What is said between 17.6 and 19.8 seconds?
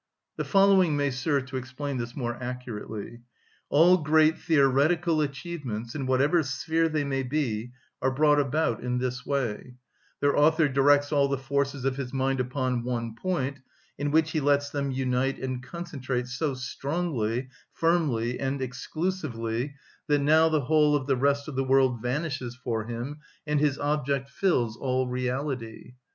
firmly, and exclusively